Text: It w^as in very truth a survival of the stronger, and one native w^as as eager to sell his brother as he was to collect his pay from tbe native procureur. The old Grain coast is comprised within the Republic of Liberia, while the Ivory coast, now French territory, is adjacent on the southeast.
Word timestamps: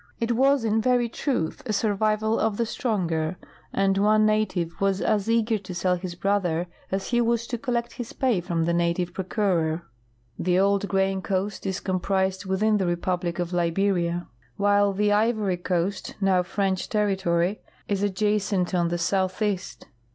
It 0.19 0.31
w^as 0.31 0.65
in 0.65 0.81
very 0.81 1.07
truth 1.07 1.61
a 1.67 1.71
survival 1.73 2.39
of 2.39 2.57
the 2.57 2.65
stronger, 2.65 3.37
and 3.71 3.99
one 3.99 4.25
native 4.25 4.77
w^as 4.79 4.99
as 4.99 5.29
eager 5.29 5.59
to 5.59 5.75
sell 5.75 5.95
his 5.95 6.15
brother 6.15 6.65
as 6.91 7.09
he 7.09 7.21
was 7.21 7.45
to 7.45 7.59
collect 7.59 7.93
his 7.93 8.11
pay 8.11 8.41
from 8.41 8.65
tbe 8.65 8.73
native 8.75 9.13
procureur. 9.13 9.83
The 10.39 10.57
old 10.57 10.87
Grain 10.87 11.21
coast 11.21 11.67
is 11.67 11.79
comprised 11.79 12.47
within 12.47 12.77
the 12.77 12.87
Republic 12.87 13.37
of 13.37 13.53
Liberia, 13.53 14.25
while 14.57 14.91
the 14.91 15.11
Ivory 15.11 15.57
coast, 15.57 16.15
now 16.19 16.41
French 16.41 16.89
territory, 16.89 17.61
is 17.87 18.01
adjacent 18.01 18.73
on 18.73 18.87
the 18.87 18.97
southeast. 18.97 19.85